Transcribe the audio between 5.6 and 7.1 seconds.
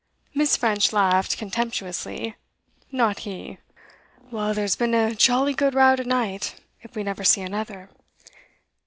row to night, if we